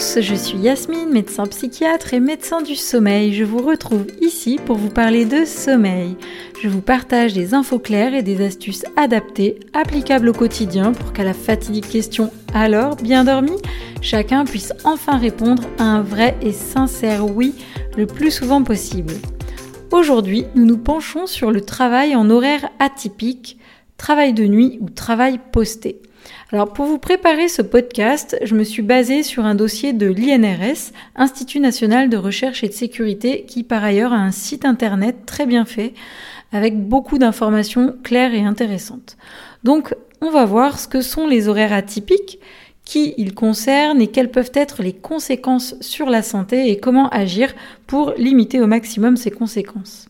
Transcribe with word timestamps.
je 0.00 0.34
suis 0.34 0.56
Yasmine, 0.56 1.10
médecin 1.12 1.44
psychiatre 1.44 2.14
et 2.14 2.20
médecin 2.20 2.62
du 2.62 2.74
sommeil. 2.74 3.34
Je 3.34 3.44
vous 3.44 3.58
retrouve 3.58 4.06
ici 4.22 4.58
pour 4.64 4.78
vous 4.78 4.88
parler 4.88 5.26
de 5.26 5.44
sommeil. 5.44 6.16
Je 6.62 6.68
vous 6.68 6.80
partage 6.80 7.34
des 7.34 7.52
infos 7.52 7.78
claires 7.78 8.14
et 8.14 8.22
des 8.22 8.42
astuces 8.42 8.86
adaptées, 8.96 9.60
applicables 9.74 10.30
au 10.30 10.32
quotidien 10.32 10.92
pour 10.92 11.12
qu'à 11.12 11.22
la 11.22 11.34
fatidique 11.34 11.90
question 11.90 12.30
alors, 12.54 12.96
bien 12.96 13.24
dormi? 13.24 13.52
chacun 14.00 14.46
puisse 14.46 14.72
enfin 14.84 15.18
répondre 15.18 15.64
à 15.78 15.84
un 15.84 16.00
vrai 16.00 16.34
et 16.40 16.52
sincère 16.52 17.26
oui 17.26 17.54
le 17.98 18.06
plus 18.06 18.30
souvent 18.30 18.62
possible. 18.62 19.12
Aujourd'hui, 19.92 20.46
nous 20.54 20.64
nous 20.64 20.78
penchons 20.78 21.26
sur 21.26 21.50
le 21.50 21.60
travail 21.60 22.16
en 22.16 22.30
horaire 22.30 22.70
atypique, 22.78 23.58
travail 23.98 24.32
de 24.32 24.46
nuit 24.46 24.78
ou 24.80 24.88
travail 24.88 25.38
posté. 25.52 26.00
Alors 26.52 26.72
pour 26.72 26.86
vous 26.86 26.98
préparer 26.98 27.48
ce 27.48 27.62
podcast, 27.62 28.36
je 28.42 28.54
me 28.54 28.64
suis 28.64 28.82
basée 28.82 29.22
sur 29.22 29.44
un 29.44 29.54
dossier 29.54 29.92
de 29.92 30.06
l'INRS, 30.06 30.92
Institut 31.14 31.60
national 31.60 32.08
de 32.08 32.16
recherche 32.16 32.64
et 32.64 32.68
de 32.68 32.72
sécurité, 32.72 33.44
qui 33.46 33.62
par 33.62 33.84
ailleurs 33.84 34.12
a 34.12 34.18
un 34.18 34.32
site 34.32 34.64
internet 34.64 35.26
très 35.26 35.46
bien 35.46 35.64
fait, 35.64 35.94
avec 36.52 36.76
beaucoup 36.76 37.18
d'informations 37.18 37.94
claires 38.02 38.34
et 38.34 38.44
intéressantes. 38.44 39.16
Donc 39.62 39.94
on 40.20 40.30
va 40.30 40.44
voir 40.44 40.78
ce 40.78 40.88
que 40.88 41.00
sont 41.00 41.26
les 41.26 41.48
horaires 41.48 41.72
atypiques, 41.72 42.40
qui 42.84 43.14
ils 43.16 43.34
concernent 43.34 44.00
et 44.00 44.08
quelles 44.08 44.32
peuvent 44.32 44.50
être 44.54 44.82
les 44.82 44.92
conséquences 44.92 45.76
sur 45.80 46.10
la 46.10 46.22
santé 46.22 46.70
et 46.70 46.80
comment 46.80 47.08
agir 47.10 47.54
pour 47.86 48.12
limiter 48.16 48.60
au 48.60 48.66
maximum 48.66 49.16
ces 49.16 49.30
conséquences. 49.30 50.08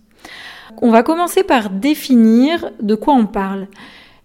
On 0.80 0.90
va 0.90 1.02
commencer 1.02 1.42
par 1.42 1.68
définir 1.68 2.70
de 2.80 2.94
quoi 2.94 3.12
on 3.12 3.26
parle. 3.26 3.66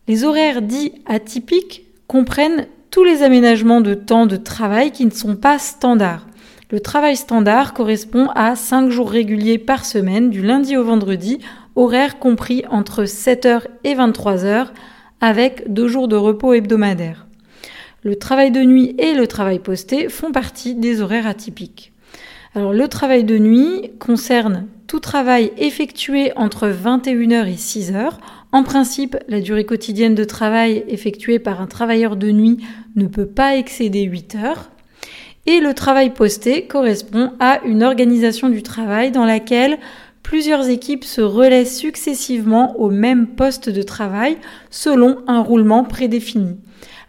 Les 0.08 0.24
horaires 0.24 0.62
dits 0.62 0.94
atypiques 1.06 1.85
comprennent 2.08 2.68
tous 2.92 3.04
les 3.04 3.24
aménagements 3.24 3.82
de 3.82 3.94
temps 3.94 4.26
de 4.26 4.38
travail 4.38 4.92
qui 4.92 5.06
ne 5.06 5.12
sont 5.12 5.36
pas 5.36 5.60
standards. 5.60 6.28
Le 6.72 6.80
travail 6.80 7.16
standard 7.16 7.74
correspond 7.74 8.28
à 8.36 8.56
5 8.56 8.90
jours 8.90 9.12
réguliers 9.12 9.58
par 9.58 9.86
semaine, 9.86 10.30
du 10.30 10.42
lundi 10.42 10.78
au 10.78 10.84
vendredi, 10.84 11.40
horaire 11.76 12.20
compris 12.20 12.64
entre 12.70 13.04
7h 13.04 13.64
et 13.84 13.96
23h, 13.96 14.68
avec 15.22 15.72
2 15.72 15.88
jours 15.88 16.08
de 16.08 16.16
repos 16.16 16.54
hebdomadaires. 16.54 17.28
Le 18.04 18.16
travail 18.16 18.52
de 18.52 18.62
nuit 18.62 18.96
et 18.98 19.14
le 19.14 19.28
travail 19.28 19.60
posté 19.60 20.10
font 20.10 20.32
partie 20.32 20.76
des 20.76 21.02
horaires 21.02 21.28
atypiques. 21.28 21.92
Alors 22.54 22.72
le 22.72 22.88
travail 22.88 23.24
de 23.24 23.38
nuit 23.38 23.92
concerne 24.00 24.68
tout 24.88 25.00
travail 25.00 25.52
effectué 25.58 26.32
entre 26.36 26.70
21h 26.70 27.48
et 27.48 27.56
6h 27.56 28.12
en 28.56 28.64
principe, 28.64 29.18
la 29.28 29.42
durée 29.42 29.66
quotidienne 29.66 30.16
de 30.16 30.24
travail 30.24 30.86
effectuée 30.88 31.40
par 31.40 31.60
un 31.60 31.68
travailleur 31.68 32.16
de 32.16 32.32
nuit 32.32 32.60
ne 32.96 33.06
peut 33.06 33.26
pas 33.26 33.58
excéder 33.58 34.04
8 34.04 34.36
heures. 34.36 34.72
Et 35.46 35.60
le 35.60 35.74
travail 35.74 36.14
posté 36.14 36.66
correspond 36.66 37.34
à 37.42 37.60
une 37.66 37.84
organisation 37.84 38.48
du 38.48 38.64
travail 38.64 39.12
dans 39.12 39.26
laquelle 39.26 39.78
plusieurs 40.24 40.70
équipes 40.70 41.04
se 41.04 41.20
relaient 41.20 41.66
successivement 41.66 42.80
au 42.80 42.90
même 42.90 43.28
poste 43.28 43.70
de 43.70 43.82
travail 43.82 44.38
selon 44.70 45.18
un 45.28 45.42
roulement 45.42 45.84
prédéfini. 45.84 46.56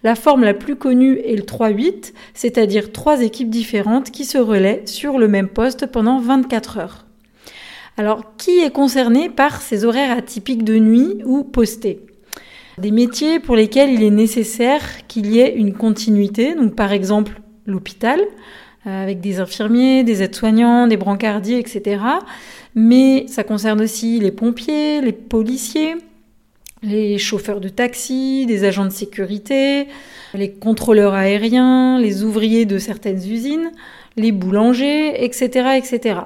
La 0.03 0.17
forme 0.17 0.43
la 0.43 0.53
plus 0.53 0.75
connue 0.75 1.21
est 1.21 1.37
le 1.37 1.45
3-8, 1.45 2.13
c'est-à-dire 2.35 2.91
trois 2.91 3.23
équipes 3.23 3.51
différentes 3.51 4.11
qui 4.11 4.25
se 4.25 4.39
relaient 4.39 4.83
sur 4.87 5.17
le 5.17 5.29
même 5.29 5.49
poste 5.49 5.87
pendant 5.87 6.19
24 6.19 6.79
heures. 6.79 7.06
Alors, 7.99 8.37
qui 8.37 8.61
est 8.61 8.71
concerné 8.71 9.31
par 9.31 9.63
ces 9.63 9.85
horaires 9.85 10.17
atypiques 10.17 10.65
de 10.65 10.79
nuit 10.79 11.23
ou 11.25 11.45
postés? 11.45 12.01
Des 12.77 12.91
métiers 12.91 13.41
pour 13.41 13.57
lesquels 13.57 13.91
il 13.91 14.03
est 14.03 14.11
nécessaire 14.11 15.07
qu'il 15.09 15.27
y 15.27 15.39
ait 15.39 15.55
une 15.55 15.73
continuité, 15.73 16.55
donc 16.55 16.75
par 16.75 16.93
exemple 16.93 17.41
l'hôpital, 17.65 18.21
euh, 18.87 19.03
avec 19.03 19.21
des 19.21 19.41
infirmiers, 19.41 20.05
des 20.05 20.23
aides-soignants, 20.23 20.87
des 20.87 20.99
brancardiers, 20.99 21.59
etc. 21.59 22.03
Mais 22.75 23.27
ça 23.29 23.45
concerne 23.45 23.81
aussi 23.81 24.21
les 24.21 24.31
pompiers, 24.31 25.01
les 25.01 25.13
policiers, 25.13 25.95
les 26.83 27.17
chauffeurs 27.17 27.61
de 27.61 27.71
taxi, 27.71 28.45
des 28.45 28.65
agents 28.65 28.85
de 28.85 28.91
sécurité, 28.91 29.87
les 30.35 30.53
contrôleurs 30.53 31.15
aériens, 31.15 31.99
les 31.99 32.23
ouvriers 32.25 32.67
de 32.67 32.77
certaines 32.77 33.27
usines, 33.27 33.71
les 34.17 34.33
boulangers, 34.33 35.25
etc., 35.25 35.77
etc. 35.77 36.21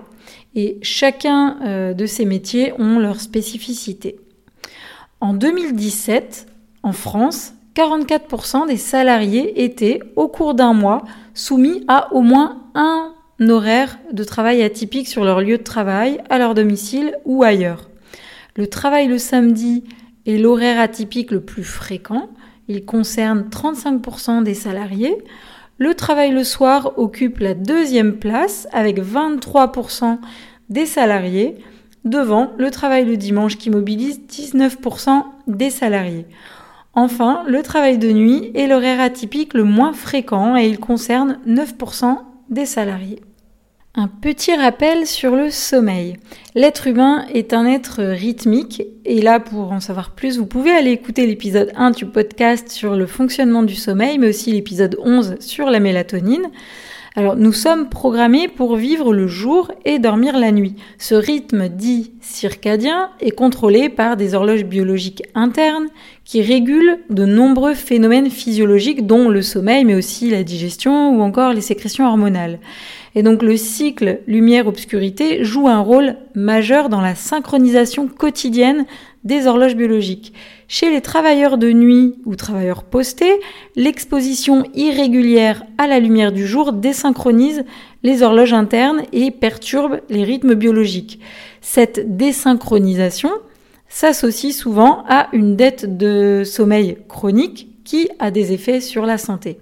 Et 0.55 0.79
chacun 0.83 1.59
euh, 1.65 1.95
de 1.95 2.07
ces 2.07 2.25
métiers 2.25 2.73
ont 2.79 2.99
leur 2.99 3.21
spécificité. 3.21 4.17
En 5.21 5.35
2017, 5.35 6.47
en 6.83 6.93
France, 6.93 7.53
44% 7.75 8.67
des 8.67 8.77
salariés 8.77 9.65
étaient, 9.65 10.01
au 10.17 10.29
cours 10.29 10.55
d'un 10.55 10.73
mois, 10.73 11.05
soumis 11.35 11.85
à 11.89 12.13
au 12.15 12.23
moins 12.23 12.63
un 12.75 13.13
horaire 13.49 13.99
de 14.13 14.25
travail 14.25 14.63
atypique 14.63 15.09
sur 15.09 15.25
leur 15.25 15.41
lieu 15.41 15.59
de 15.59 15.63
travail, 15.63 16.21
à 16.29 16.39
leur 16.39 16.55
domicile 16.55 17.17
ou 17.25 17.43
ailleurs. 17.43 17.89
Le 18.57 18.67
travail 18.67 19.07
le 19.07 19.19
samedi 19.19 19.85
est 20.27 20.37
l'horaire 20.37 20.81
atypique 20.81 21.31
le 21.31 21.41
plus 21.41 21.65
fréquent. 21.65 22.29
Il 22.69 22.85
concerne 22.85 23.49
35% 23.51 24.43
des 24.43 24.55
salariés. 24.55 25.17
Le 25.83 25.95
travail 25.95 26.31
le 26.33 26.45
soir 26.45 26.93
occupe 26.99 27.39
la 27.39 27.55
deuxième 27.55 28.19
place 28.19 28.69
avec 28.71 29.01
23% 29.01 30.19
des 30.69 30.85
salariés 30.85 31.57
devant 32.05 32.51
le 32.59 32.71
travail 32.71 33.07
le 33.07 33.17
dimanche 33.17 33.57
qui 33.57 33.71
mobilise 33.71 34.21
19% 34.29 35.25
des 35.47 35.71
salariés. 35.71 36.27
Enfin, 36.93 37.45
le 37.47 37.63
travail 37.63 37.97
de 37.97 38.13
nuit 38.13 38.51
est 38.55 38.67
l'horaire 38.67 39.01
atypique 39.01 39.55
le 39.55 39.65
moins 39.65 39.95
fréquent 39.95 40.55
et 40.55 40.69
il 40.69 40.79
concerne 40.79 41.39
9% 41.47 42.19
des 42.51 42.67
salariés. 42.67 43.23
Un 43.97 44.07
petit 44.07 44.55
rappel 44.55 45.05
sur 45.05 45.35
le 45.35 45.51
sommeil. 45.51 46.17
L'être 46.55 46.87
humain 46.87 47.27
est 47.35 47.53
un 47.53 47.67
être 47.67 48.01
rythmique 48.05 48.85
et 49.05 49.21
là 49.21 49.41
pour 49.41 49.73
en 49.73 49.81
savoir 49.81 50.15
plus, 50.15 50.39
vous 50.39 50.47
pouvez 50.47 50.71
aller 50.71 50.93
écouter 50.93 51.27
l'épisode 51.27 51.73
1 51.75 51.91
du 51.91 52.07
podcast 52.07 52.69
sur 52.69 52.95
le 52.95 53.07
fonctionnement 53.07 53.65
du 53.65 53.75
sommeil 53.75 54.19
mais 54.19 54.29
aussi 54.29 54.53
l'épisode 54.53 54.97
11 55.03 55.41
sur 55.41 55.71
la 55.71 55.81
mélatonine. 55.81 56.51
Alors 57.17 57.35
nous 57.35 57.53
sommes 57.53 57.89
programmés 57.89 58.47
pour 58.47 58.77
vivre 58.77 59.13
le 59.13 59.27
jour 59.27 59.73
et 59.85 59.99
dormir 59.99 60.39
la 60.39 60.53
nuit. 60.53 60.77
Ce 60.99 61.17
rythme 61.17 61.69
dit 61.69 62.13
circadien 62.21 63.11
est 63.21 63.33
contrôlé 63.33 63.89
par 63.89 64.17
des 64.17 64.35
horloges 64.35 64.65
biologiques 64.65 65.25
internes 65.35 65.89
qui 66.25 66.43
régulent 66.43 67.01
de 67.11 67.25
nombreux 67.25 67.75
phénomènes 67.75 68.31
physiologiques 68.31 69.09
dont 69.09 69.29
le 69.29 69.43
sommeil 69.43 69.85
mais 69.85 69.97
aussi 69.97 70.31
la 70.31 70.45
digestion 70.45 71.19
ou 71.19 71.23
encore 71.23 71.53
les 71.53 71.61
sécrétions 71.61 72.07
hormonales. 72.07 72.61
Et 73.15 73.23
donc 73.23 73.43
le 73.43 73.57
cycle 73.57 74.21
lumière-obscurité 74.27 75.43
joue 75.43 75.67
un 75.67 75.81
rôle 75.81 76.17
majeur 76.35 76.89
dans 76.89 77.01
la 77.01 77.15
synchronisation 77.15 78.07
quotidienne 78.07 78.87
des 79.25 79.47
horloges 79.47 79.77
biologiques. 79.77 80.33
Chez 80.69 80.91
les 80.91 81.01
travailleurs 81.01 81.59
de 81.59 81.73
nuit 81.73 82.15
ou 82.25 82.37
travailleurs 82.37 82.85
postés, 82.85 83.41
l'exposition 83.75 84.65
irrégulière 84.75 85.65
à 85.77 85.89
la 85.89 85.99
lumière 85.99 86.33
du 86.33 86.47
jour 86.47 86.73
désynchronise 86.73 87.65
les 88.03 88.23
horloges 88.23 88.53
internes 88.53 89.03
et 89.13 89.31
perturbe 89.31 90.01
les 90.09 90.25
rythmes 90.25 90.55
biologiques. 90.55 91.21
Cette 91.61 92.17
désynchronisation 92.17 93.31
s'associe 93.89 94.57
souvent 94.57 95.05
à 95.09 95.29
une 95.33 95.57
dette 95.57 95.99
de 95.99 96.43
sommeil 96.45 96.97
chronique 97.09 97.69
qui 97.85 98.09
a 98.21 98.31
des 98.31 98.53
effets 98.53 98.81
sur 98.81 99.05
la 99.05 99.19
santé. 99.19 99.59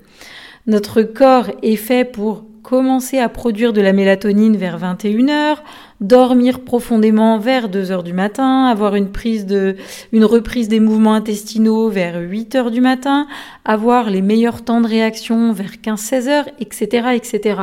Notre 0.66 1.02
corps 1.02 1.50
est 1.62 1.76
fait 1.76 2.04
pour 2.04 2.44
commencer 2.62 3.18
à 3.18 3.28
produire 3.28 3.72
de 3.72 3.80
la 3.80 3.92
mélatonine 3.92 4.56
vers 4.56 4.78
21h, 4.78 5.58
dormir 6.00 6.60
profondément 6.60 7.38
vers 7.38 7.68
2 7.68 7.90
heures 7.90 8.02
du 8.02 8.12
matin, 8.12 8.66
avoir 8.66 8.94
une 8.94 9.10
prise 9.10 9.46
de, 9.46 9.76
une 10.12 10.24
reprise 10.24 10.68
des 10.68 10.80
mouvements 10.80 11.14
intestinaux 11.14 11.88
vers 11.88 12.20
8 12.20 12.54
heures 12.54 12.70
du 12.70 12.80
matin, 12.80 13.26
avoir 13.64 14.10
les 14.10 14.22
meilleurs 14.22 14.62
temps 14.64 14.80
de 14.80 14.88
réaction 14.88 15.52
vers 15.52 15.72
15-16 15.72 16.28
heures, 16.28 16.48
etc., 16.58 17.08
etc. 17.14 17.60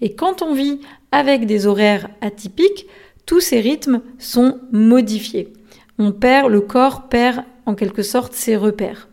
Et 0.00 0.14
quand 0.14 0.42
on 0.42 0.54
vit 0.54 0.80
avec 1.12 1.46
des 1.46 1.66
horaires 1.66 2.08
atypiques, 2.20 2.86
tous 3.26 3.40
ces 3.40 3.60
rythmes 3.60 4.00
sont 4.18 4.58
modifiés. 4.72 5.52
On 5.98 6.12
perd, 6.12 6.50
le 6.50 6.60
corps 6.60 7.08
perd 7.08 7.44
en 7.66 7.74
quelque 7.74 8.02
sorte 8.02 8.32
ses 8.32 8.56
repères. 8.56 9.09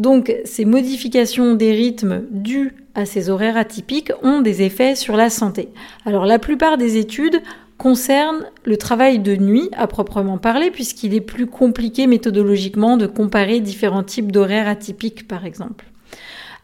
Donc 0.00 0.34
ces 0.46 0.64
modifications 0.64 1.54
des 1.54 1.72
rythmes 1.72 2.22
dues 2.30 2.72
à 2.94 3.04
ces 3.04 3.28
horaires 3.28 3.58
atypiques 3.58 4.12
ont 4.22 4.40
des 4.40 4.62
effets 4.62 4.96
sur 4.96 5.14
la 5.14 5.28
santé. 5.28 5.68
Alors 6.06 6.24
la 6.24 6.38
plupart 6.38 6.78
des 6.78 6.96
études 6.96 7.42
concerne 7.76 8.46
le 8.64 8.78
travail 8.78 9.18
de 9.18 9.36
nuit 9.36 9.68
à 9.76 9.86
proprement 9.86 10.38
parler, 10.38 10.70
puisqu'il 10.70 11.12
est 11.12 11.20
plus 11.20 11.46
compliqué 11.46 12.06
méthodologiquement 12.06 12.96
de 12.96 13.04
comparer 13.04 13.60
différents 13.60 14.02
types 14.02 14.32
d'horaires 14.32 14.68
atypiques, 14.68 15.28
par 15.28 15.44
exemple. 15.44 15.84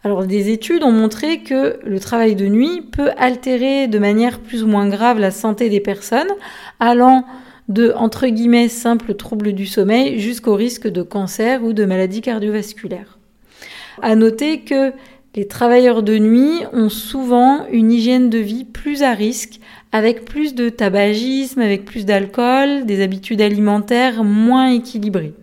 Alors 0.02 0.24
des 0.24 0.50
études 0.50 0.82
ont 0.82 0.92
montré 0.92 1.42
que 1.42 1.78
le 1.84 2.00
travail 2.00 2.36
de 2.36 2.46
nuit 2.46 2.80
peut 2.90 3.10
altérer 3.18 3.86
de 3.86 3.98
manière 3.98 4.40
plus 4.40 4.62
ou 4.62 4.66
moins 4.66 4.88
grave 4.88 5.18
la 5.18 5.30
santé 5.30 5.68
des 5.68 5.80
personnes, 5.80 6.32
allant 6.80 7.26
de 7.68 7.92
entre 7.96 8.28
guillemets 8.28 8.68
simples 8.68 9.12
troubles 9.12 9.52
du 9.52 9.66
sommeil 9.66 10.20
jusqu'au 10.20 10.54
risque 10.54 10.88
de 10.88 11.02
cancer 11.02 11.62
ou 11.64 11.74
de 11.74 11.84
maladies 11.84 12.22
cardiovasculaires. 12.22 13.15
À 14.02 14.14
noter 14.14 14.60
que 14.60 14.92
Les 15.36 15.46
travailleurs 15.46 16.02
de 16.02 16.16
nuit 16.16 16.62
ont 16.72 16.88
souvent 16.88 17.66
une 17.70 17.92
hygiène 17.92 18.30
de 18.30 18.38
vie 18.38 18.64
plus 18.64 19.02
à 19.02 19.12
risque, 19.12 19.60
avec 19.92 20.24
plus 20.24 20.54
de 20.54 20.70
tabagisme, 20.70 21.60
avec 21.60 21.84
plus 21.84 22.06
d'alcool, 22.06 22.86
des 22.86 23.02
habitudes 23.02 23.42
alimentaires 23.42 24.24
moins 24.24 24.70
équilibrées. 24.70 25.34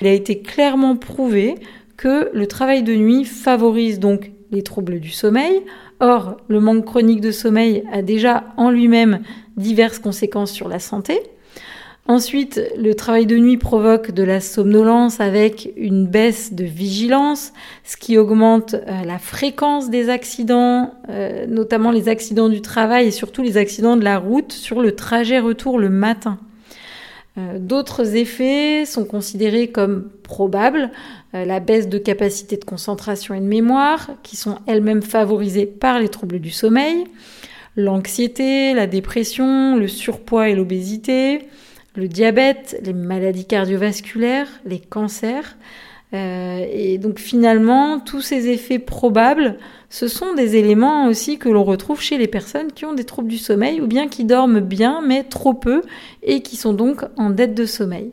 Il 0.00 0.06
a 0.06 0.12
été 0.12 0.38
clairement 0.38 0.96
prouvé 0.96 1.56
que 1.98 2.30
le 2.32 2.46
travail 2.46 2.82
de 2.82 2.94
nuit 2.94 3.24
favorise 3.24 4.00
donc 4.00 4.32
les 4.52 4.62
troubles 4.62 5.00
du 5.00 5.10
sommeil. 5.10 5.60
Or, 6.00 6.38
le 6.48 6.60
manque 6.60 6.86
chronique 6.86 7.20
de 7.20 7.30
sommeil 7.30 7.84
a 7.92 8.00
déjà 8.00 8.44
en 8.56 8.70
lui-même 8.70 9.20
diverses 9.58 9.98
conséquences 9.98 10.52
sur 10.52 10.68
la 10.68 10.78
santé. 10.78 11.20
Ensuite, 12.08 12.60
le 12.78 12.94
travail 12.94 13.26
de 13.26 13.36
nuit 13.36 13.56
provoque 13.56 14.12
de 14.12 14.22
la 14.22 14.40
somnolence 14.40 15.18
avec 15.18 15.72
une 15.76 16.06
baisse 16.06 16.52
de 16.52 16.64
vigilance, 16.64 17.52
ce 17.82 17.96
qui 17.96 18.16
augmente 18.16 18.74
euh, 18.74 19.02
la 19.04 19.18
fréquence 19.18 19.90
des 19.90 20.08
accidents, 20.08 20.94
euh, 21.08 21.46
notamment 21.48 21.90
les 21.90 22.08
accidents 22.08 22.48
du 22.48 22.60
travail 22.60 23.08
et 23.08 23.10
surtout 23.10 23.42
les 23.42 23.56
accidents 23.56 23.96
de 23.96 24.04
la 24.04 24.18
route 24.18 24.52
sur 24.52 24.80
le 24.80 24.94
trajet 24.94 25.40
retour 25.40 25.80
le 25.80 25.88
matin. 25.88 26.38
Euh, 27.38 27.58
d'autres 27.58 28.14
effets 28.14 28.84
sont 28.86 29.04
considérés 29.04 29.68
comme 29.68 30.08
probables, 30.22 30.90
la 31.32 31.60
baisse 31.60 31.88
de 31.88 31.98
capacité 31.98 32.56
de 32.56 32.64
concentration 32.64 33.34
et 33.34 33.40
de 33.40 33.44
mémoire, 33.44 34.08
qui 34.22 34.36
sont 34.36 34.58
elles-mêmes 34.66 35.02
favorisées 35.02 35.66
par 35.66 35.98
les 35.98 36.08
troubles 36.08 36.38
du 36.38 36.50
sommeil, 36.50 37.04
l'anxiété, 37.76 38.72
la 38.72 38.86
dépression, 38.86 39.76
le 39.76 39.86
surpoids 39.86 40.48
et 40.48 40.54
l'obésité, 40.54 41.46
le 41.96 42.08
diabète, 42.08 42.80
les 42.84 42.92
maladies 42.92 43.46
cardiovasculaires, 43.46 44.48
les 44.64 44.78
cancers. 44.78 45.56
Euh, 46.14 46.64
et 46.70 46.98
donc 46.98 47.18
finalement, 47.18 47.98
tous 47.98 48.20
ces 48.20 48.48
effets 48.48 48.78
probables, 48.78 49.56
ce 49.90 50.06
sont 50.06 50.34
des 50.34 50.56
éléments 50.56 51.08
aussi 51.08 51.38
que 51.38 51.48
l'on 51.48 51.64
retrouve 51.64 52.00
chez 52.00 52.16
les 52.16 52.28
personnes 52.28 52.72
qui 52.72 52.84
ont 52.84 52.94
des 52.94 53.04
troubles 53.04 53.28
du 53.28 53.38
sommeil 53.38 53.80
ou 53.80 53.86
bien 53.86 54.06
qui 54.06 54.24
dorment 54.24 54.60
bien 54.60 55.02
mais 55.04 55.24
trop 55.24 55.54
peu 55.54 55.82
et 56.22 56.42
qui 56.42 56.56
sont 56.56 56.74
donc 56.74 57.02
en 57.16 57.30
dette 57.30 57.54
de 57.54 57.66
sommeil. 57.66 58.12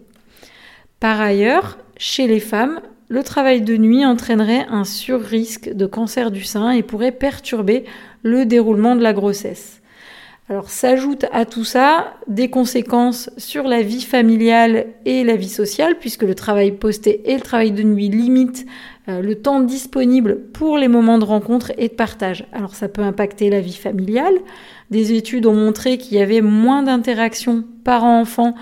Par 1.00 1.22
ailleurs, 1.22 1.78
chez 1.98 2.26
les 2.28 2.40
femmes, 2.40 2.82
le 3.10 3.22
travail 3.22 3.62
de 3.62 3.78
nuit 3.78 4.06
entraînerait 4.06 4.66
un 4.70 4.86
surrisque 4.86 5.72
de 5.72 5.86
cancer 5.86 6.32
du 6.32 6.44
sein 6.44 6.72
et 6.72 6.82
pourrait 6.82 7.12
perturber 7.12 7.84
le 8.24 8.46
déroulement 8.46 8.96
de 8.96 9.04
la 9.04 9.14
grossesse. 9.14 9.83
Alors 10.50 10.70
s'ajoute 10.70 11.26
à 11.32 11.46
tout 11.46 11.64
ça 11.64 12.16
des 12.28 12.50
conséquences 12.50 13.30
sur 13.38 13.64
la 13.64 13.82
vie 13.82 14.02
familiale 14.02 14.88
et 15.06 15.24
la 15.24 15.38
vie 15.38 15.48
sociale, 15.48 15.98
puisque 15.98 16.24
le 16.24 16.36
travail 16.36 16.74
posté 16.74 17.32
et 17.32 17.36
le 17.36 17.42
travail 17.42 17.72
de 17.72 17.84
nuit 17.84 18.10
limitent 18.10 18.66
euh, 19.08 19.22
le 19.22 19.36
temps 19.36 19.62
disponible 19.62 20.40
pour 20.52 20.78
les 20.78 20.90
moments 20.90 21.18
de 21.18 21.24
rencontre 21.24 21.72
et 21.78 21.88
de 21.88 21.94
partage. 21.94 22.46
Alors 22.52 22.76
ça 22.76 22.90
peut 22.90 23.02
impacter 23.02 23.50
la 23.50 23.62
vie 23.62 23.76
familiale. 23.76 24.34
Des 24.92 25.14
études 25.14 25.46
ont 25.46 25.56
montré 25.56 25.98
qu'il 25.98 26.18
y 26.18 26.22
avait 26.22 26.42
moins 26.42 26.84
d'interactions 26.84 27.64
parents-enfants 27.86 28.54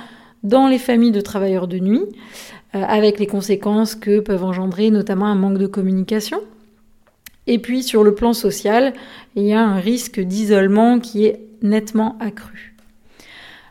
dans 0.43 0.67
les 0.67 0.79
familles 0.79 1.11
de 1.11 1.21
travailleurs 1.21 1.67
de 1.67 1.79
nuit, 1.79 2.05
euh, 2.75 2.83
avec 2.83 3.19
les 3.19 3.27
conséquences 3.27 3.95
que 3.95 4.19
peuvent 4.19 4.43
engendrer 4.43 4.91
notamment 4.91 5.25
un 5.25 5.35
manque 5.35 5.57
de 5.57 5.67
communication. 5.67 6.41
Et 7.47 7.57
puis 7.57 7.81
sur 7.81 8.03
le 8.03 8.13
plan 8.13 8.33
social, 8.33 8.93
il 9.35 9.43
y 9.43 9.53
a 9.53 9.61
un 9.61 9.79
risque 9.79 10.19
d'isolement 10.19 10.99
qui 10.99 11.25
est 11.25 11.50
nettement 11.61 12.17
accru. 12.19 12.75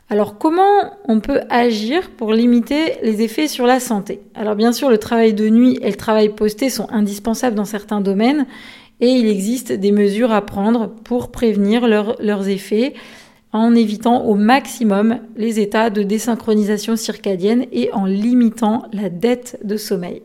Alors 0.08 0.38
comment 0.38 0.98
on 1.06 1.20
peut 1.20 1.40
agir 1.50 2.10
pour 2.10 2.32
limiter 2.32 2.94
les 3.02 3.22
effets 3.22 3.46
sur 3.46 3.66
la 3.66 3.78
santé? 3.78 4.20
Alors 4.34 4.56
bien 4.56 4.72
sûr, 4.72 4.90
le 4.90 4.98
travail 4.98 5.34
de 5.34 5.48
nuit 5.48 5.78
et 5.82 5.90
le 5.90 5.96
travail 5.96 6.30
posté 6.30 6.68
sont 6.68 6.88
indispensables 6.90 7.54
dans 7.54 7.64
certains 7.64 8.00
domaines 8.00 8.46
et 9.00 9.08
il 9.08 9.28
existe 9.28 9.72
des 9.72 9.92
mesures 9.92 10.32
à 10.32 10.44
prendre 10.44 10.88
pour 11.04 11.30
prévenir 11.30 11.86
leurs 11.86 12.48
effets 12.48 12.94
en 13.52 13.74
évitant 13.74 14.24
au 14.24 14.34
maximum 14.34 15.18
les 15.36 15.60
états 15.60 15.90
de 15.90 16.02
désynchronisation 16.02 16.96
circadienne 16.96 17.66
et 17.72 17.92
en 17.92 18.04
limitant 18.04 18.86
la 18.92 19.08
dette 19.08 19.58
de 19.64 19.76
sommeil. 19.76 20.22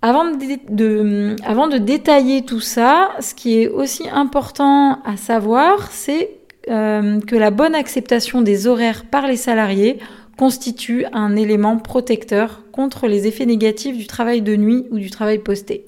Avant 0.00 0.24
de, 0.30 1.78
détailler 1.78 2.42
tout 2.42 2.60
ça, 2.60 3.10
ce 3.20 3.34
qui 3.34 3.60
est 3.60 3.68
aussi 3.68 4.08
important 4.08 5.02
à 5.02 5.16
savoir, 5.16 5.90
c'est 5.90 6.30
euh, 6.68 7.20
que 7.20 7.34
la 7.34 7.50
bonne 7.50 7.74
acceptation 7.74 8.40
des 8.40 8.68
horaires 8.68 9.06
par 9.06 9.26
les 9.26 9.36
salariés 9.36 9.98
constitue 10.36 11.04
un 11.12 11.34
élément 11.34 11.78
protecteur 11.78 12.62
contre 12.70 13.08
les 13.08 13.26
effets 13.26 13.46
négatifs 13.46 13.96
du 13.96 14.06
travail 14.06 14.40
de 14.40 14.54
nuit 14.54 14.86
ou 14.92 14.98
du 14.98 15.10
travail 15.10 15.40
posté. 15.40 15.86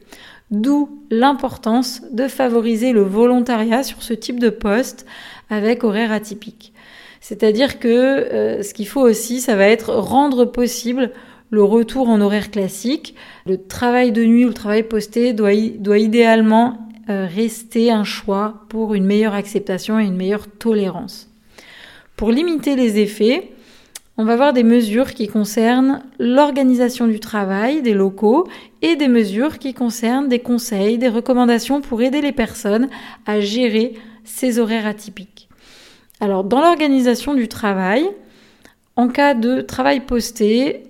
D'où 0.50 1.04
l'importance 1.10 2.02
de 2.10 2.26
favoriser 2.26 2.90
le 2.90 3.02
volontariat 3.02 3.84
sur 3.84 4.02
ce 4.02 4.12
type 4.12 4.40
de 4.40 4.50
poste 4.50 5.06
avec 5.50 5.84
horaires 5.84 6.10
atypiques. 6.10 6.72
C'est-à-dire 7.20 7.78
que 7.78 7.88
euh, 7.88 8.62
ce 8.64 8.74
qu'il 8.74 8.88
faut 8.88 9.02
aussi, 9.02 9.40
ça 9.40 9.54
va 9.54 9.68
être 9.68 9.94
rendre 9.94 10.46
possible 10.46 11.12
le 11.50 11.62
retour 11.62 12.08
en 12.08 12.20
horaire 12.20 12.50
classique. 12.50 13.14
Le 13.46 13.56
travail 13.62 14.12
de 14.12 14.24
nuit 14.24 14.44
ou 14.44 14.48
le 14.48 14.54
travail 14.54 14.84
posté 14.84 15.32
doit, 15.32 15.52
idéalement 15.52 16.88
euh, 17.08 17.26
rester 17.26 17.90
un 17.90 18.04
choix 18.04 18.64
pour 18.68 18.94
une 18.94 19.04
meilleure 19.04 19.34
acceptation 19.34 19.98
et 19.98 20.04
une 20.04 20.16
meilleure 20.16 20.46
tolérance. 20.48 21.28
Pour 22.16 22.30
limiter 22.30 22.76
les 22.76 22.98
effets, 22.98 23.50
on 24.16 24.24
va 24.24 24.36
voir 24.36 24.52
des 24.52 24.64
mesures 24.64 25.14
qui 25.14 25.28
concernent 25.28 26.02
l'organisation 26.18 27.06
du 27.06 27.20
travail 27.20 27.80
des 27.80 27.94
locaux 27.94 28.46
et 28.82 28.96
des 28.96 29.08
mesures 29.08 29.58
qui 29.58 29.72
concernent 29.72 30.28
des 30.28 30.40
conseils, 30.40 30.98
des 30.98 31.08
recommandations 31.08 31.80
pour 31.80 32.02
aider 32.02 32.20
les 32.20 32.32
personnes 32.32 32.88
à 33.24 33.40
gérer 33.40 33.94
ces 34.24 34.58
horaires 34.58 34.86
atypiques. 34.86 35.48
Alors, 36.20 36.44
dans 36.44 36.60
l'organisation 36.60 37.32
du 37.32 37.48
travail, 37.48 38.04
en 38.96 39.08
cas 39.08 39.32
de 39.32 39.62
travail 39.62 40.00
posté, 40.00 40.89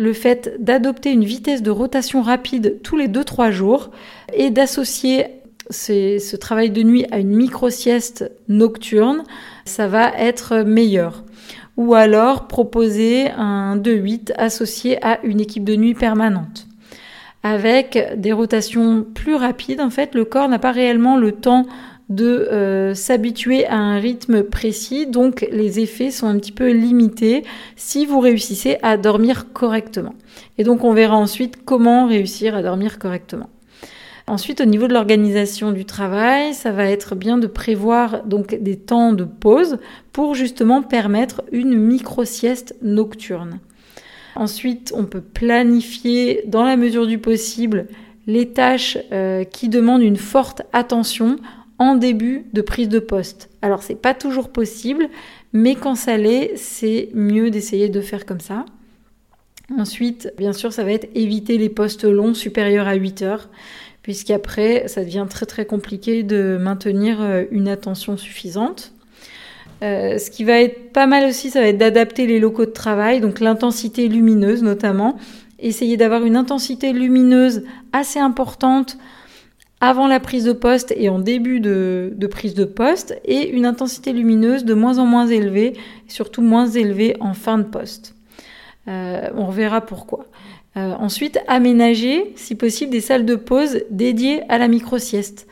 le 0.00 0.14
fait 0.14 0.56
d'adopter 0.58 1.12
une 1.12 1.24
vitesse 1.24 1.62
de 1.62 1.70
rotation 1.70 2.22
rapide 2.22 2.78
tous 2.82 2.96
les 2.96 3.06
2-3 3.06 3.50
jours 3.50 3.90
et 4.32 4.48
d'associer 4.48 5.26
ce 5.68 6.36
travail 6.36 6.70
de 6.70 6.82
nuit 6.82 7.04
à 7.10 7.18
une 7.18 7.36
micro-sieste 7.36 8.32
nocturne, 8.48 9.24
ça 9.66 9.88
va 9.88 10.08
être 10.16 10.62
meilleur. 10.62 11.22
Ou 11.76 11.92
alors 11.92 12.48
proposer 12.48 13.30
un 13.30 13.76
2-8 13.76 14.32
associé 14.38 15.04
à 15.04 15.20
une 15.22 15.38
équipe 15.38 15.64
de 15.64 15.76
nuit 15.76 15.94
permanente. 15.94 16.66
Avec 17.42 18.14
des 18.16 18.32
rotations 18.32 19.04
plus 19.04 19.34
rapides, 19.34 19.82
en 19.82 19.90
fait, 19.90 20.14
le 20.14 20.24
corps 20.24 20.48
n'a 20.48 20.58
pas 20.58 20.72
réellement 20.72 21.18
le 21.18 21.32
temps 21.32 21.66
de 22.10 22.26
euh, 22.26 22.94
s'habituer 22.94 23.66
à 23.66 23.76
un 23.76 23.98
rythme 23.98 24.42
précis, 24.42 25.06
donc 25.06 25.46
les 25.50 25.80
effets 25.80 26.10
sont 26.10 26.26
un 26.26 26.38
petit 26.38 26.52
peu 26.52 26.70
limités 26.70 27.44
si 27.76 28.04
vous 28.04 28.20
réussissez 28.20 28.76
à 28.82 28.96
dormir 28.96 29.52
correctement. 29.52 30.14
Et 30.58 30.64
donc 30.64 30.84
on 30.84 30.92
verra 30.92 31.16
ensuite 31.16 31.64
comment 31.64 32.06
réussir 32.06 32.54
à 32.54 32.62
dormir 32.62 32.98
correctement. 32.98 33.48
Ensuite, 34.26 34.60
au 34.60 34.64
niveau 34.64 34.86
de 34.86 34.92
l'organisation 34.92 35.72
du 35.72 35.84
travail, 35.84 36.54
ça 36.54 36.70
va 36.70 36.84
être 36.84 37.16
bien 37.16 37.36
de 37.36 37.48
prévoir 37.48 38.22
donc 38.24 38.54
des 38.54 38.76
temps 38.76 39.12
de 39.12 39.24
pause 39.24 39.78
pour 40.12 40.34
justement 40.34 40.82
permettre 40.82 41.42
une 41.50 41.76
micro-sieste 41.76 42.76
nocturne. 42.80 43.58
Ensuite, 44.36 44.92
on 44.96 45.04
peut 45.04 45.20
planifier 45.20 46.44
dans 46.46 46.62
la 46.62 46.76
mesure 46.76 47.08
du 47.08 47.18
possible 47.18 47.86
les 48.26 48.50
tâches 48.50 48.98
euh, 49.10 49.42
qui 49.42 49.68
demandent 49.68 50.02
une 50.02 50.16
forte 50.16 50.62
attention 50.72 51.36
en 51.80 51.96
début 51.96 52.44
de 52.52 52.60
prise 52.60 52.88
de 52.88 53.00
poste. 53.00 53.48
Alors 53.62 53.82
c'est 53.82 54.00
pas 54.00 54.14
toujours 54.14 54.50
possible, 54.50 55.08
mais 55.52 55.74
quand 55.74 55.96
ça 55.96 56.16
l'est, 56.16 56.52
c'est 56.56 57.08
mieux 57.14 57.50
d'essayer 57.50 57.88
de 57.88 58.00
faire 58.02 58.26
comme 58.26 58.38
ça. 58.38 58.66
Ensuite, 59.76 60.32
bien 60.36 60.52
sûr, 60.52 60.72
ça 60.72 60.84
va 60.84 60.92
être 60.92 61.08
éviter 61.14 61.56
les 61.56 61.70
postes 61.70 62.04
longs 62.04 62.34
supérieurs 62.34 62.86
à 62.86 62.94
8 62.94 63.22
heures, 63.22 63.48
puisqu'après, 64.02 64.88
ça 64.88 65.02
devient 65.02 65.26
très 65.28 65.46
très 65.46 65.64
compliqué 65.64 66.22
de 66.22 66.58
maintenir 66.60 67.22
euh, 67.22 67.44
une 67.50 67.68
attention 67.68 68.16
suffisante. 68.16 68.92
Euh, 69.82 70.18
ce 70.18 70.30
qui 70.30 70.44
va 70.44 70.60
être 70.60 70.92
pas 70.92 71.06
mal 71.06 71.24
aussi, 71.28 71.48
ça 71.48 71.60
va 71.60 71.68
être 71.68 71.78
d'adapter 71.78 72.26
les 72.26 72.40
locaux 72.40 72.66
de 72.66 72.72
travail, 72.72 73.20
donc 73.20 73.40
l'intensité 73.40 74.08
lumineuse 74.08 74.62
notamment. 74.62 75.16
Essayer 75.58 75.96
d'avoir 75.96 76.24
une 76.24 76.36
intensité 76.36 76.92
lumineuse 76.92 77.62
assez 77.92 78.18
importante 78.18 78.98
avant 79.80 80.06
la 80.06 80.20
prise 80.20 80.44
de 80.44 80.52
poste 80.52 80.92
et 80.96 81.08
en 81.08 81.18
début 81.18 81.60
de, 81.60 82.14
prise 82.30 82.54
de 82.54 82.64
poste, 82.64 83.18
et 83.24 83.48
une 83.48 83.64
intensité 83.64 84.12
lumineuse 84.12 84.64
de 84.64 84.74
moins 84.74 84.98
en 84.98 85.06
moins 85.06 85.26
élevée, 85.26 85.74
surtout 86.06 86.42
moins 86.42 86.68
élevée 86.68 87.16
en 87.20 87.32
fin 87.32 87.58
de 87.58 87.64
poste. 87.64 88.14
Euh, 88.88 89.28
on 89.34 89.46
reverra 89.46 89.80
pourquoi. 89.80 90.26
Euh, 90.76 90.92
ensuite, 90.92 91.38
aménager, 91.48 92.32
si 92.36 92.54
possible, 92.54 92.92
des 92.92 93.00
salles 93.00 93.24
de 93.24 93.34
pause 93.34 93.80
dédiées 93.90 94.42
à 94.48 94.58
la 94.58 94.68
micro-sieste. 94.68 95.46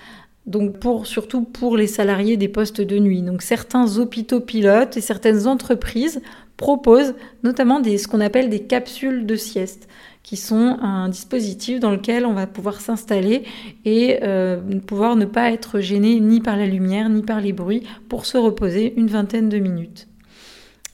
Donc 0.47 0.77
surtout 1.05 1.43
pour 1.43 1.77
les 1.77 1.87
salariés 1.87 2.39
des 2.39 2.49
postes 2.49 2.81
de 2.81 2.99
nuit. 2.99 3.21
Donc 3.21 3.43
certains 3.43 3.99
hôpitaux 3.99 4.41
pilotes 4.41 4.97
et 4.97 5.03
certaines 5.03 5.47
entreprises 5.47 6.23
proposent 6.57 7.15
notamment 7.45 7.81
des, 7.81 7.99
ce 7.99 8.09
qu'on 8.09 8.21
appelle 8.21 8.49
des 8.49 8.61
capsules 8.61 9.27
de 9.27 9.37
sieste 9.37 9.89
qui 10.29 10.37
sont 10.37 10.77
un 10.83 11.09
dispositif 11.09 11.81
dans 11.81 11.91
lequel 11.91 12.27
on 12.27 12.35
va 12.35 12.47
pouvoir 12.47 12.83
s'installer 12.83 13.45
et 13.87 14.19
euh, 14.23 14.61
pouvoir 14.87 15.17
ne 15.17 15.25
pas 15.25 15.51
être 15.53 15.81
gêné 15.81 16.21
ni 16.21 16.43
par 16.43 16.59
la 16.59 16.67
lumière 16.67 17.09
ni 17.09 17.23
par 17.23 17.41
les 17.41 17.55
bruits 17.55 17.85
pour 18.11 18.27
se 18.27 18.37
reposer 18.37 18.93
une 18.99 19.07
vingtaine 19.07 19.49
de 19.49 19.57
minutes. 19.57 20.07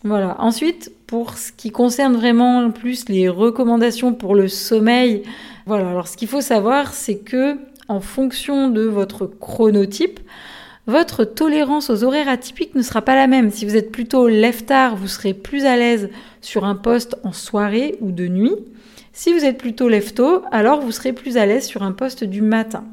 Voilà. 0.04 0.40
Ensuite, 0.40 0.92
pour 1.08 1.36
ce 1.36 1.50
qui 1.50 1.72
concerne 1.72 2.14
vraiment 2.14 2.70
plus 2.70 3.08
les 3.08 3.28
recommandations 3.28 4.14
pour 4.14 4.36
le 4.36 4.46
sommeil, 4.46 5.24
voilà. 5.66 5.90
Alors, 5.90 6.06
ce 6.06 6.16
qu'il 6.16 6.28
faut 6.28 6.40
savoir, 6.40 6.94
c'est 6.94 7.18
que 7.18 7.56
en 7.88 7.98
fonction 7.98 8.70
de 8.70 8.82
votre 8.82 9.26
chronotype, 9.26 10.20
votre 10.86 11.24
tolérance 11.24 11.90
aux 11.90 12.04
horaires 12.04 12.28
atypiques 12.28 12.76
ne 12.76 12.82
sera 12.82 13.02
pas 13.02 13.16
la 13.16 13.26
même. 13.26 13.50
Si 13.50 13.66
vous 13.66 13.74
êtes 13.74 13.90
plutôt 13.90 14.28
lève-tard, 14.28 14.94
vous 14.94 15.08
serez 15.08 15.34
plus 15.34 15.64
à 15.64 15.76
l'aise 15.76 16.08
sur 16.40 16.64
un 16.64 16.76
poste 16.76 17.16
en 17.24 17.32
soirée 17.32 17.96
ou 18.00 18.12
de 18.12 18.28
nuit. 18.28 18.54
Si 19.16 19.32
vous 19.32 19.44
êtes 19.44 19.58
plutôt 19.58 19.88
lève-tôt, 19.88 20.42
alors 20.50 20.80
vous 20.80 20.90
serez 20.90 21.12
plus 21.12 21.36
à 21.36 21.46
l'aise 21.46 21.66
sur 21.66 21.84
un 21.84 21.92
poste 21.92 22.24
du 22.24 22.42
matin. 22.42 22.84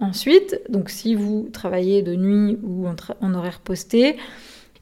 Ensuite, 0.00 0.58
donc 0.70 0.88
si 0.88 1.14
vous 1.14 1.50
travaillez 1.52 2.00
de 2.00 2.14
nuit 2.14 2.56
ou 2.62 2.86
en, 2.88 3.34
horaire 3.34 3.60
posté, 3.60 4.16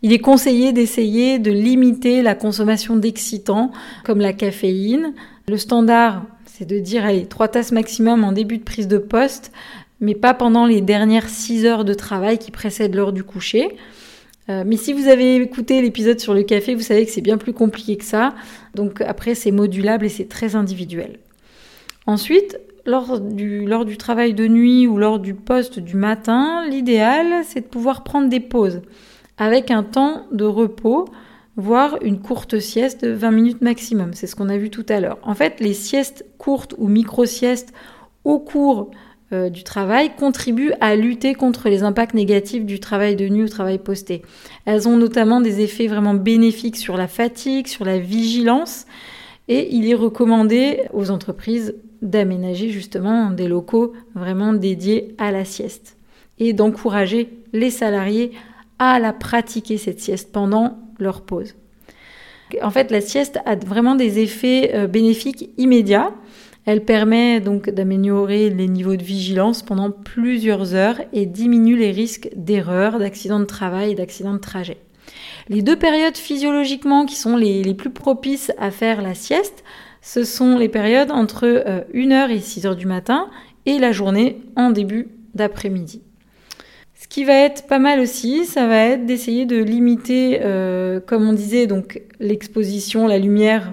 il 0.03 0.13
est 0.13 0.21
conseillé 0.21 0.73
d'essayer 0.73 1.41
de 1.41 1.51
limiter 1.51 2.23
la 2.23 2.37
consommation 2.37 2.95
d'excitants 2.95 3.73
comme 4.05 4.21
la 4.21 4.33
caféine. 4.33 5.15
Le 5.49 5.59
standard, 5.59 6.23
c'est 6.47 6.65
de 6.65 6.79
dire 6.79 7.05
allez, 7.05 7.27
trois 7.27 7.49
tasses 7.49 7.73
maximum 7.73 8.23
en 8.23 8.31
début 8.31 8.59
de 8.59 8.65
prise 8.65 8.87
de 8.87 8.99
poste, 8.99 9.51
mais 10.01 10.15
pas 10.15 10.33
pendant 10.33 10.65
les 10.65 10.81
dernières 10.81 11.29
6 11.29 11.67
heures 11.67 11.85
de 11.85 11.95
travail 11.95 12.39
qui 12.39 12.53
précèdent 12.53 12.95
l'heure 12.95 13.13
du 13.13 13.25
coucher. 13.25 13.77
Euh, 14.51 14.65
mais 14.67 14.77
si 14.77 14.93
vous 14.93 15.09
avez 15.09 15.37
écouté 15.37 15.83
l'épisode 15.83 16.19
sur 16.21 16.35
le 16.35 16.43
café, 16.43 16.75
vous 16.75 16.83
savez 16.83 17.05
que 17.05 17.11
c'est 17.13 17.21
bien 17.21 17.39
plus 17.39 17.53
compliqué 17.53 17.97
que 17.97 18.05
ça. 18.05 18.35
Donc 18.75 19.01
après, 19.01 19.35
c'est 19.35 19.51
modulable 19.51 20.07
et 20.07 20.09
c'est 20.09 20.29
très 20.29 20.57
individuel. 20.57 21.19
Ensuite, 22.07 22.59
lors 22.87 23.21
du, 23.21 23.67
lors 23.67 23.85
du 23.85 23.99
travail 23.99 24.33
de 24.33 24.49
nuit 24.49 24.87
ou 24.87 24.97
lors 24.97 25.19
du 25.19 25.35
poste 25.35 25.79
du 25.79 25.97
matin, 25.97 26.65
l'idéal, 26.69 27.45
c'est 27.45 27.61
de 27.61 27.67
pouvoir 27.67 28.03
prendre 28.03 28.29
des 28.29 28.41
pauses 28.41 28.81
avec 29.37 29.71
un 29.71 29.83
temps 29.83 30.25
de 30.33 30.45
repos, 30.45 31.07
voire 31.57 31.99
une 32.03 32.21
courte 32.21 32.59
sieste 32.59 33.05
de 33.05 33.13
20 33.13 33.31
minutes 33.31 33.63
maximum. 33.63 34.15
C'est 34.15 34.27
ce 34.27 34.35
qu'on 34.35 34.49
a 34.49 34.57
vu 34.57 34.71
tout 34.71 34.87
à 34.89 35.01
l'heure. 35.01 35.19
En 35.23 35.35
fait, 35.35 35.61
les 35.61 35.75
siestes 35.75 36.25
courtes 36.39 36.75
ou 36.79 36.89
micro-siestes 36.89 37.73
au 38.25 38.39
cours 38.39 38.91
euh, 39.33 39.51
du 39.51 39.63
travail 39.63 40.13
contribuent 40.17 40.73
à 40.81 40.97
lutter 40.97 41.35
contre 41.35 41.69
les 41.69 41.83
impacts 41.83 42.15
négatifs 42.15 42.65
du 42.65 42.81
travail 42.81 43.15
de 43.15 43.29
nuit 43.29 43.43
ou 43.43 43.49
travail 43.49 43.79
posté. 43.79 44.23
Elles 44.65 44.89
ont 44.89 44.97
notamment 44.97 45.41
des 45.41 45.61
effets 45.61 45.87
vraiment 45.87 46.15
bénéfiques 46.15 46.77
sur 46.77 46.97
la 46.97 47.09
fatigue, 47.09 47.67
sur 47.67 47.85
la 47.85 47.99
vigilance, 47.99 48.87
et 49.49 49.75
il 49.75 49.89
est 49.89 49.95
recommandé 49.95 50.83
aux 50.93 51.11
entreprises 51.11 51.75
d'aménager 52.03 52.71
justement 52.71 53.31
des 53.31 53.49
locaux 53.49 53.93
vraiment 54.15 54.53
dédiés 54.53 55.15
à 55.19 55.33
la 55.33 55.45
sieste 55.45 55.97
et 56.39 56.53
d'encourager 56.53 57.29
les 57.53 57.71
salariés 57.71 58.33
à 58.79 58.99
la 58.99 59.13
pratiquer 59.13 59.77
cette 59.77 60.01
sieste 60.01 60.33
pendant 60.33 60.79
leur 60.99 61.23
pause. 61.23 61.55
En 62.63 62.71
fait, 62.71 62.91
la 62.91 63.01
sieste 63.01 63.39
a 63.45 63.57
vraiment 63.57 63.95
des 63.95 64.21
effets 64.21 64.71
euh, 64.75 64.87
bénéfiques 64.87 65.51
immédiats. 65.59 66.13
Elle 66.71 66.85
permet 66.85 67.41
donc 67.41 67.71
d'améliorer 67.71 68.51
les 68.51 68.69
niveaux 68.69 68.97
de 68.97 69.03
vigilance 69.03 69.63
pendant 69.63 69.91
plusieurs 69.91 70.75
heures 70.75 71.01
et 71.15 71.25
diminue 71.25 71.79
les 71.79 71.93
risques 71.93 72.29
d'erreurs, 72.37 72.99
d'accidents 72.99 73.41
de 73.41 73.47
travail 73.47 73.93
et 73.93 73.95
d'accidents 73.95 74.35
de 74.35 74.39
trajet. 74.39 74.77
Les 75.49 75.63
deux 75.63 75.77
périodes 75.77 76.19
physiologiquement 76.19 77.07
qui 77.07 77.15
sont 77.15 77.39
les, 77.39 77.73
plus 77.73 77.89
propices 77.89 78.53
à 78.59 78.71
faire 78.71 79.01
la 79.01 79.15
sieste, 79.15 79.65
ce 80.03 80.25
sont 80.25 80.59
les 80.59 80.69
périodes 80.69 81.11
entre 81.11 81.47
1h 81.95 82.13
euh, 82.13 82.29
et 82.29 82.39
6h 82.39 82.77
du 82.77 82.85
matin 82.85 83.31
et 83.65 83.79
la 83.79 83.91
journée 83.91 84.43
en 84.55 84.69
début 84.69 85.09
d'après-midi. 85.35 86.03
Ce 87.01 87.09
qui 87.09 87.25
va 87.25 87.33
être 87.33 87.67
pas 87.67 87.79
mal 87.79 87.99
aussi, 87.99 88.45
ça 88.45 88.67
va 88.67 88.77
être 88.77 89.07
d'essayer 89.07 89.47
de 89.47 89.57
limiter, 89.57 90.41
euh, 90.43 91.01
comme 91.01 91.27
on 91.27 91.33
disait, 91.33 91.67
donc 91.67 92.03
l'exposition, 92.21 93.07
la 93.07 93.17
lumière 93.17 93.73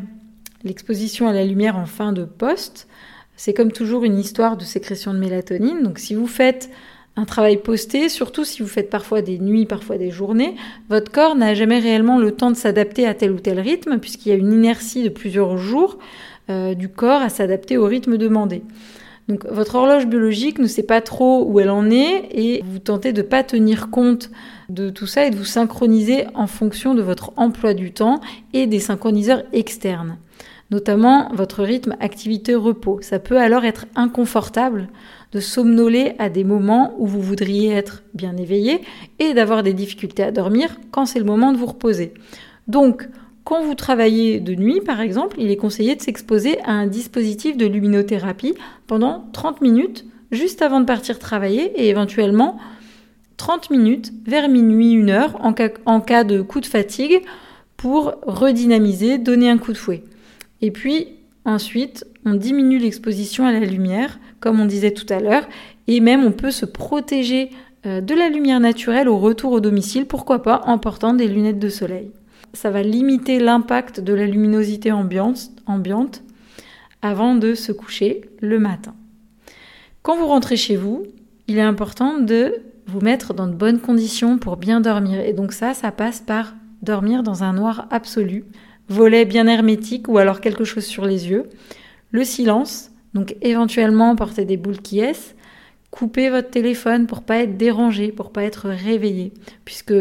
L'exposition 0.65 1.27
à 1.27 1.34
la 1.34 1.45
lumière 1.45 1.77
en 1.77 1.86
fin 1.86 2.12
de 2.12 2.25
poste, 2.25 2.88
c'est 3.36 3.53
comme 3.53 3.72
toujours 3.72 4.03
une 4.03 4.17
histoire 4.17 4.57
de 4.57 4.63
sécrétion 4.63 5.13
de 5.13 5.19
mélatonine. 5.19 5.84
Donc 5.84 6.00
si 6.00 6.15
vous 6.15 6.25
faites 6.25 6.72
un 7.15 7.25
travail 7.25 7.57
posté, 7.57 8.10
surtout 8.10 8.43
si 8.43 8.63
vous 8.63 8.67
faites 8.67 8.89
parfois 8.89 9.22
des 9.22 9.38
nuits, 9.38 9.67
parfois 9.67 10.00
des 10.00 10.10
journées, 10.10 10.55
votre 10.89 11.12
corps 11.12 11.36
n'a 11.36 11.53
jamais 11.53 11.77
réellement 11.77 12.17
le 12.17 12.31
temps 12.31 12.50
de 12.50 12.55
s'adapter 12.55 13.05
à 13.05 13.13
tel 13.13 13.31
ou 13.31 13.39
tel 13.39 13.60
rythme, 13.60 14.00
puisqu'il 14.00 14.29
y 14.29 14.31
a 14.31 14.36
une 14.36 14.51
inertie 14.51 15.03
de 15.03 15.10
plusieurs 15.10 15.55
jours 15.57 16.00
euh, 16.50 16.74
du 16.74 16.89
corps 16.89 17.22
à 17.22 17.29
s'adapter 17.29 17.77
au 17.77 17.86
rythme 17.86 18.17
demandé. 18.17 18.63
Donc 19.29 19.45
votre 19.45 19.75
horloge 19.75 20.07
biologique 20.07 20.57
ne 20.57 20.67
sait 20.67 20.84
pas 20.84 21.01
trop 21.01 21.45
où 21.45 21.60
elle 21.60 21.69
en 21.69 21.91
est 21.91 22.27
et 22.31 22.63
vous 22.65 22.79
tentez 22.79 23.13
de 23.13 23.22
ne 23.22 23.27
pas 23.27 23.43
tenir 23.43 23.91
compte 23.91 24.31
de 24.69 24.89
tout 24.89 25.07
ça 25.07 25.25
et 25.25 25.29
de 25.29 25.36
vous 25.36 25.45
synchroniser 25.45 26.25
en 26.34 26.48
fonction 26.48 26.95
de 26.95 27.03
votre 27.03 27.34
emploi 27.36 27.75
du 27.75 27.91
temps 27.91 28.19
et 28.53 28.65
des 28.65 28.79
synchroniseurs 28.79 29.43
externes 29.53 30.17
notamment 30.72 31.29
votre 31.34 31.63
rythme 31.63 31.95
activité-repos. 32.00 33.00
Ça 33.01 33.19
peut 33.19 33.38
alors 33.38 33.65
être 33.65 33.86
inconfortable 33.95 34.88
de 35.31 35.39
somnoler 35.39 36.13
à 36.17 36.29
des 36.29 36.43
moments 36.43 36.95
où 36.98 37.07
vous 37.07 37.22
voudriez 37.22 37.72
être 37.72 38.03
bien 38.13 38.38
éveillé 38.38 38.81
et 39.19 39.34
d'avoir 39.34 39.63
des 39.63 39.74
difficultés 39.74 40.24
à 40.24 40.31
dormir 40.31 40.77
quand 40.91 41.05
c'est 41.05 41.19
le 41.19 41.25
moment 41.25 41.51
de 41.51 41.57
vous 41.57 41.65
reposer. 41.65 42.13
Donc, 42.67 43.07
quand 43.43 43.62
vous 43.62 43.75
travaillez 43.75 44.39
de 44.39 44.55
nuit, 44.55 44.81
par 44.81 45.01
exemple, 45.01 45.38
il 45.39 45.51
est 45.51 45.57
conseillé 45.57 45.95
de 45.95 46.01
s'exposer 46.01 46.60
à 46.63 46.72
un 46.72 46.88
dispositif 46.88 47.57
de 47.57 47.67
luminothérapie 47.67 48.55
pendant 48.88 49.25
30 49.34 49.62
minutes 49.62 50.05
juste 50.31 50.63
avant 50.63 50.79
de 50.79 50.86
partir 50.86 51.19
travailler 51.19 51.72
et 51.79 51.89
éventuellement 51.89 52.57
30 53.38 53.69
minutes 53.69 54.13
vers 54.25 54.50
minuit, 54.50 54.93
une 54.93 55.12
heure 55.12 55.38
en 55.43 55.53
cas, 55.53 55.69
en 55.86 56.01
cas 56.01 56.24
de 56.24 56.41
coup 56.41 56.60
de 56.60 56.65
fatigue 56.65 57.22
pour 57.77 58.15
redynamiser, 58.24 59.17
donner 59.17 59.50
un 59.50 59.57
coup 59.57 59.74
de 59.74 59.77
fouet. 59.77 60.03
Et 60.62 60.71
puis 60.71 61.07
ensuite, 61.43 62.05
on 62.25 62.33
diminue 62.33 62.79
l'exposition 62.79 63.45
à 63.45 63.51
la 63.51 63.59
lumière, 63.59 64.19
comme 64.39 64.59
on 64.59 64.65
disait 64.65 64.91
tout 64.91 65.05
à 65.13 65.19
l'heure, 65.19 65.47
et 65.88 66.00
même 66.00 66.24
on 66.24 66.31
peut 66.31 66.51
se 66.51 66.65
protéger 66.65 67.50
euh, 67.85 68.01
de 68.01 68.15
la 68.15 68.29
lumière 68.29 68.59
naturelle 68.59 69.07
au 69.07 69.17
retour 69.17 69.51
au 69.51 69.59
domicile, 69.59 70.05
pourquoi 70.05 70.41
pas 70.41 70.62
en 70.65 70.77
portant 70.77 71.13
des 71.13 71.27
lunettes 71.27 71.59
de 71.59 71.69
soleil. 71.69 72.12
Ça 72.53 72.71
va 72.71 72.81
limiter 72.81 73.39
l'impact 73.39 74.00
de 74.00 74.13
la 74.13 74.25
luminosité 74.25 74.91
ambiante, 74.91 75.51
ambiante 75.67 76.24
avant 77.01 77.35
de 77.35 77.53
se 77.53 77.71
coucher 77.71 78.21
le 78.41 78.59
matin. 78.59 78.95
Quand 80.01 80.17
vous 80.17 80.27
rentrez 80.27 80.57
chez 80.57 80.75
vous, 80.75 81.03
il 81.47 81.57
est 81.57 81.62
important 81.62 82.19
de 82.19 82.55
vous 82.88 83.01
mettre 83.01 83.33
dans 83.33 83.47
de 83.47 83.53
bonnes 83.53 83.79
conditions 83.79 84.38
pour 84.38 84.57
bien 84.57 84.81
dormir. 84.81 85.19
Et 85.19 85.33
donc 85.33 85.51
ça, 85.51 85.74
ça 85.74 85.91
passe 85.91 86.19
par 86.19 86.55
dormir 86.81 87.24
dans 87.24 87.43
un 87.43 87.53
noir 87.53 87.88
absolu, 87.91 88.45
volet 88.89 89.25
bien 89.25 89.48
hermétique 89.48 90.08
ou 90.08 90.18
alors 90.18 90.42
quelque 90.42 90.63
chose 90.63 90.86
sur 90.86 91.06
les 91.06 91.30
yeux. 91.30 91.50
Le 92.12 92.24
silence, 92.24 92.92
donc 93.13 93.36
éventuellement 93.42 94.15
porter 94.15 94.46
des 94.46 94.58
boules 94.58 94.80
qui 94.80 95.00
est. 95.00 95.36
Coupez 95.92 96.30
votre 96.30 96.50
téléphone 96.50 97.08
pour 97.08 97.24
pas 97.24 97.38
être 97.38 97.58
dérangé, 97.58 98.12
pour 98.12 98.32
pas 98.32 98.44
être 98.44 98.70
réveillé, 98.70 99.34
puisque 99.63 99.94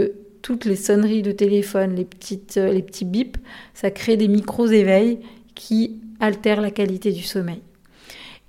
toutes 0.43 0.65
les 0.65 0.77
sonneries 0.77 1.23
de 1.23 1.33
téléphone, 1.33 1.95
les, 1.95 2.05
petites, 2.05 2.57
euh, 2.59 2.73
les 2.73 2.83
petits 2.83 3.05
bips, 3.05 3.39
ça 3.73 3.91
crée 3.91 4.17
des 4.17 4.29
micros 4.29 4.67
éveils 4.67 5.21
qui 5.55 6.01
altèrent 6.21 6.61
la 6.61 6.71
qualité 6.71 7.13
du 7.13 7.23
sommeil. 7.23 7.63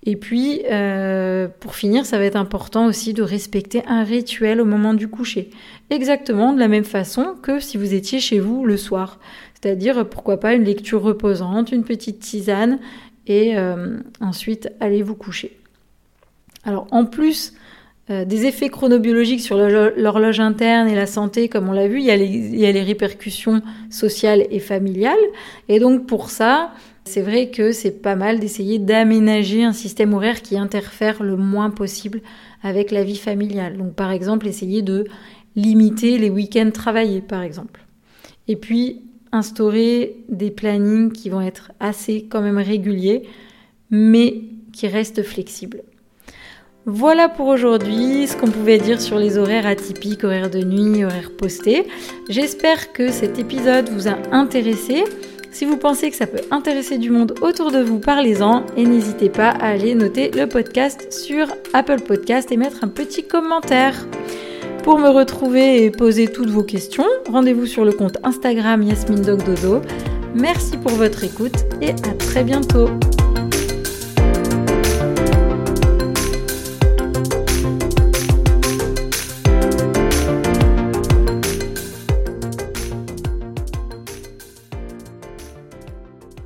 Et 0.08 0.16
puis, 0.16 0.62
euh, 0.70 1.48
pour 1.60 1.76
finir, 1.76 2.06
ça 2.06 2.20
va 2.20 2.26
être 2.26 2.36
important 2.36 2.86
aussi 2.86 3.14
de 3.14 3.24
respecter 3.24 3.82
un 3.88 4.04
rituel 4.04 4.62
au 4.62 4.66
moment 4.66 4.94
du 4.94 5.08
coucher. 5.08 5.50
Exactement 5.90 6.54
de 6.54 6.60
la 6.60 6.68
même 6.68 6.84
façon 6.84 7.36
que 7.42 7.60
si 7.60 7.78
vous 7.78 7.94
étiez 7.94 8.20
chez 8.20 8.40
vous 8.40 8.66
le 8.66 8.78
soir. 8.78 9.20
C'est-à-dire, 9.66 10.08
pourquoi 10.08 10.40
pas, 10.40 10.54
une 10.54 10.64
lecture 10.64 11.02
reposante, 11.02 11.72
une 11.72 11.84
petite 11.84 12.20
tisane, 12.20 12.78
et 13.26 13.58
euh, 13.58 13.98
ensuite 14.22 14.70
allez 14.80 15.02
vous 15.02 15.16
coucher. 15.16 15.58
Alors, 16.66 16.86
en 16.92 17.06
plus 17.06 17.56
euh, 18.12 18.26
des 18.26 18.46
effets 18.46 18.70
chronobiologiques 18.70 19.42
sur 19.42 19.58
l'horloge 19.58 20.40
interne 20.40 20.88
et 20.88 20.94
la 20.94 21.08
santé, 21.08 21.50
comme 21.50 21.68
on 21.68 21.72
l'a 21.72 21.88
vu, 21.88 21.98
il 21.98 22.06
y, 22.06 22.12
a 22.12 22.16
les, 22.16 22.28
il 22.28 22.60
y, 22.60 22.68
a 22.68 22.72
les, 22.72 22.84
répercussions 22.84 23.64
sociales 23.90 24.46
et 24.52 24.60
familiales. 24.60 25.18
Et 25.68 25.80
donc, 25.80 26.06
pour 26.06 26.30
ça, 26.30 26.72
c'est 27.04 27.24
vrai 27.24 27.50
que 27.50 27.72
c'est 27.72 28.04
pas 28.04 28.16
mal 28.16 28.40
d'essayer 28.40 28.78
d'aménager 28.78 29.64
un 29.64 29.74
système 29.74 30.14
horaire 30.14 30.44
qui 30.44 30.60
interfère 30.60 31.24
le 31.24 31.38
moins 31.38 31.72
possible 31.72 32.22
avec 32.62 32.92
la 32.92 33.04
vie 33.04 33.18
familiale. 33.18 33.78
Donc, 33.78 33.96
par 33.96 34.12
exemple, 34.12 34.46
essayer 34.46 34.84
de 34.84 35.06
limiter 35.56 36.20
les 36.20 36.30
week-ends 36.30 36.70
travaillés, 36.72 37.22
par 37.22 37.42
exemple. 37.42 37.84
Et 38.48 38.58
puis, 38.58 39.02
instaurer 39.36 40.18
des 40.30 40.52
plannings 40.52 41.12
qui 41.12 41.30
vont 41.30 41.42
être 41.42 41.72
assez 41.80 42.26
quand 42.30 42.42
même 42.42 42.58
réguliers, 42.58 43.24
mais 43.92 44.42
qui 44.74 44.88
restent 44.88 45.24
flexibles. 45.24 45.84
Voilà 46.88 47.30
pour 47.30 47.48
aujourd'hui 47.48 48.28
ce 48.28 48.38
qu'on 48.38 48.52
pouvait 48.52 48.78
dire 48.78 49.02
sur 49.02 49.18
les 49.18 49.40
horaires 49.40 49.66
atypiques, 49.66 50.24
horaires 50.24 50.52
de 50.52 50.60
nuit, 50.60 51.04
horaires 51.04 51.32
postés. 51.36 51.88
J'espère 52.30 52.94
que 52.94 53.12
cet 53.12 53.40
épisode 53.40 53.90
vous 53.90 54.08
a 54.08 54.18
intéressé. 54.32 55.04
Si 55.52 55.66
vous 55.66 55.78
pensez 55.78 56.12
que 56.12 56.16
ça 56.16 56.28
peut 56.28 56.42
intéresser 56.52 57.00
du 57.00 57.10
monde 57.10 57.34
autour 57.42 57.72
de 57.72 57.80
vous, 57.80 58.00
parlez-en 58.00 58.66
et 58.78 58.86
n'hésitez 58.86 59.30
pas 59.30 59.50
à 59.50 59.70
aller 59.70 59.96
noter 59.96 60.30
le 60.30 60.48
podcast 60.48 61.12
sur 61.12 61.48
Apple 61.74 62.02
Podcast 62.02 62.52
et 62.52 62.58
mettre 62.58 62.84
un 62.84 62.90
petit 62.90 63.24
commentaire. 63.24 64.06
Pour 64.86 65.00
me 65.00 65.10
retrouver 65.10 65.84
et 65.84 65.90
poser 65.90 66.28
toutes 66.28 66.52
vos 66.52 66.62
questions, 66.62 67.08
rendez-vous 67.32 67.66
sur 67.66 67.86
le 67.86 67.92
compte 67.92 68.20
Instagram 68.22 68.84
Yasmine. 68.84 69.26
Merci 70.36 70.78
pour 70.78 70.92
votre 70.92 71.24
écoute 71.24 71.66
et 71.82 71.90
à 71.90 72.14
très 72.20 72.44
bientôt. 72.44 72.88